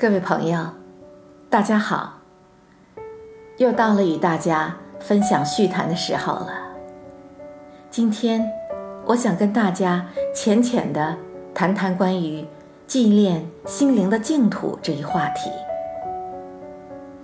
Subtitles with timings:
[0.00, 0.58] 各位朋友，
[1.50, 2.20] 大家好！
[3.58, 6.54] 又到了与大家分享序谈的时候了。
[7.90, 8.50] 今天，
[9.04, 11.14] 我想跟大家浅浅的
[11.52, 12.46] 谈谈关于
[12.86, 15.50] 纪念心灵的净土这一话题。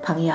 [0.03, 0.35] 朋友，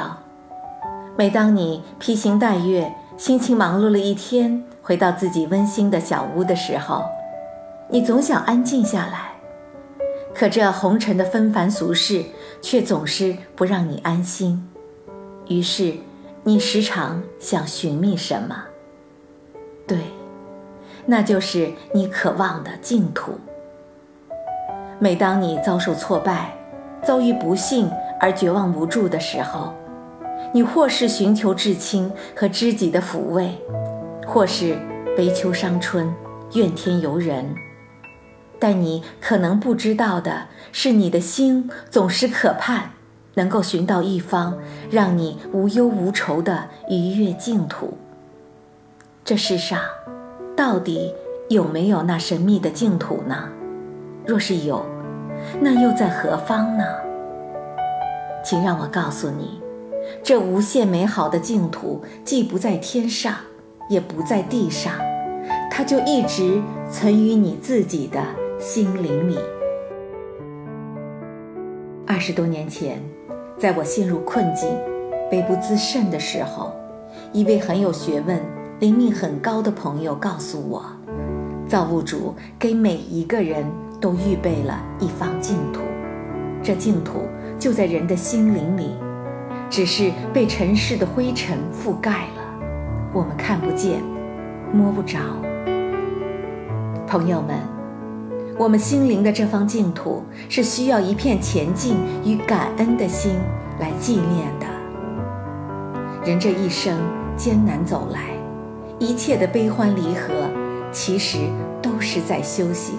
[1.15, 7.03] 每当你披星戴月、心情忙碌了一天，回到自己温馨的小屋的时候，
[7.87, 9.30] 你总想安静下来。
[10.33, 12.23] 可这红尘的纷繁俗事，
[12.61, 14.67] 却总是不让你安心。
[15.47, 15.93] 于是，
[16.43, 18.63] 你时常想寻觅什么？
[19.85, 19.97] 对，
[21.05, 23.33] 那就是你渴望的净土。
[24.99, 26.53] 每当你遭受挫败、
[27.03, 29.73] 遭遇不幸而绝望无助的时候，
[30.53, 33.51] 你或是寻求至亲和知己的抚慰，
[34.25, 34.77] 或是
[35.17, 36.11] 悲秋伤春、
[36.53, 37.53] 怨天尤人。
[38.61, 42.91] 但你可能不知道的是，你的心总是渴盼
[43.33, 44.55] 能够寻到一方
[44.91, 47.97] 让你无忧无愁的愉悦净土。
[49.25, 49.79] 这世上，
[50.55, 51.11] 到底
[51.49, 53.49] 有没有那神秘的净土呢？
[54.27, 54.85] 若是有，
[55.59, 56.83] 那又在何方呢？
[58.45, 59.59] 请让我告诉你，
[60.21, 63.33] 这无限美好的净土，既不在天上，
[63.89, 64.93] 也不在地上，
[65.71, 66.61] 它就一直
[66.91, 68.21] 存于你自己的。
[68.61, 69.39] 心灵里。
[72.05, 73.01] 二十多年前，
[73.57, 74.69] 在我陷入困境、
[75.31, 76.71] 悲不自胜的时候，
[77.33, 78.39] 一位很有学问、
[78.79, 80.85] 灵命很高的朋友告诉我，
[81.67, 83.65] 造物主给每一个人
[83.99, 85.81] 都预备了一方净土，
[86.61, 87.23] 这净土
[87.57, 88.91] 就在人的心灵里，
[89.71, 92.43] 只是被尘世的灰尘覆盖了，
[93.11, 94.03] 我们看不见、
[94.71, 95.17] 摸不着。
[97.07, 97.70] 朋友们。
[98.57, 103.33] 我们心灵的这方净土，是需要一片前进与感恩的心
[103.79, 104.67] 来纪念的。
[106.23, 106.99] 人这一生
[107.35, 108.29] 艰难走来，
[108.99, 110.47] 一切的悲欢离合，
[110.91, 111.39] 其实
[111.81, 112.95] 都是在修行，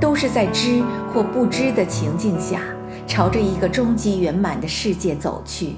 [0.00, 0.82] 都是在知
[1.12, 2.62] 或不知的情境下，
[3.06, 5.74] 朝着一个终极圆满的世界走去。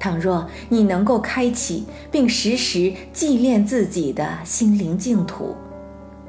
[0.00, 5.54] 倘若你能够开启并时时纪念自己的心灵净土，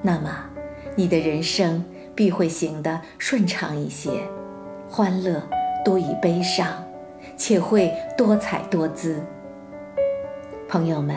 [0.03, 0.50] 那么。
[0.95, 4.09] 你的人生必会行得顺畅一些，
[4.89, 5.41] 欢乐
[5.85, 6.67] 多于悲伤，
[7.37, 9.23] 且会多彩多姿。
[10.67, 11.15] 朋友们，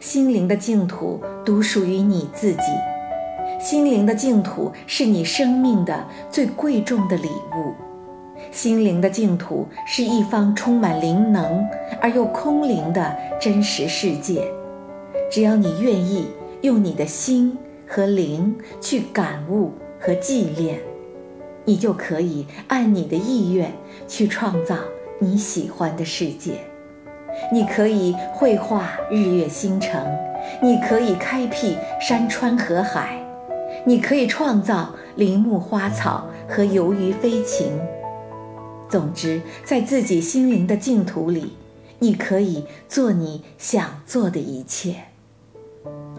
[0.00, 2.62] 心灵的净土独属于你自己，
[3.60, 7.74] 心灵的净土是你生命的最贵重的礼物，
[8.50, 11.68] 心灵的净土是一方充满灵能
[12.00, 14.42] 而又空灵的真实世界。
[15.30, 16.28] 只要你愿意
[16.62, 17.56] 用你的心。
[17.86, 20.80] 和灵去感悟和纪念，
[21.64, 23.72] 你就可以按你的意愿
[24.08, 24.76] 去创造
[25.18, 26.58] 你喜欢的世界。
[27.52, 30.02] 你可以绘画日月星辰，
[30.62, 33.22] 你可以开辟山川河海，
[33.84, 37.68] 你可以创造林木花草和游鱼飞禽。
[38.88, 41.52] 总之，在自己心灵的净土里，
[41.98, 44.94] 你可以做你想做的一切。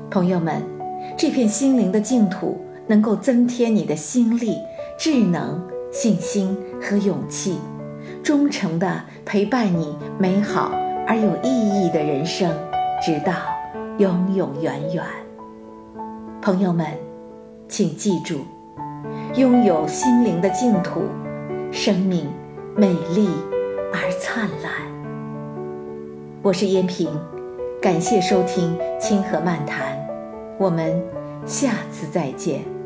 [0.10, 0.77] 朋友们。
[1.16, 4.58] 这片心灵的净土能够增添你的心力、
[4.98, 7.60] 智能、信心和勇气，
[8.24, 10.72] 忠诚地陪伴你美好
[11.08, 12.52] 而有意义的人生，
[13.02, 13.34] 直到
[13.98, 15.04] 永永远远。
[16.42, 16.86] 朋友们，
[17.68, 18.42] 请记住，
[19.36, 21.02] 拥有心灵的净土，
[21.72, 22.28] 生命
[22.76, 23.30] 美丽
[23.92, 24.72] 而灿烂。
[26.42, 27.10] 我是燕平，
[27.82, 29.97] 感谢收听清河漫谈。
[30.58, 31.02] 我们
[31.46, 32.77] 下次再见。